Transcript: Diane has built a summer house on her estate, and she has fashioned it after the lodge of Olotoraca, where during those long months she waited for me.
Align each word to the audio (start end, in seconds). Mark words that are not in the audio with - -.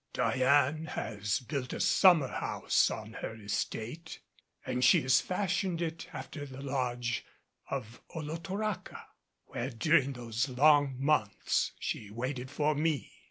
Diane 0.13 0.85
has 0.85 1.41
built 1.41 1.73
a 1.73 1.79
summer 1.79 2.27
house 2.27 2.89
on 2.89 3.13
her 3.13 3.35
estate, 3.35 4.19
and 4.65 4.83
she 4.83 5.03
has 5.03 5.21
fashioned 5.21 5.79
it 5.79 6.07
after 6.11 6.43
the 6.47 6.59
lodge 6.63 7.23
of 7.69 8.01
Olotoraca, 8.15 9.05
where 9.45 9.69
during 9.69 10.13
those 10.13 10.49
long 10.49 10.95
months 10.97 11.73
she 11.79 12.09
waited 12.09 12.49
for 12.49 12.73
me. 12.73 13.11